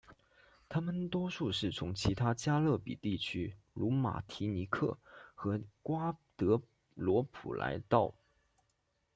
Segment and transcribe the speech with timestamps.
[0.67, 4.97] 他们多数是从其他加勒比地区如马提尼克
[5.35, 6.59] 和瓜德
[6.95, 8.11] 罗普来到。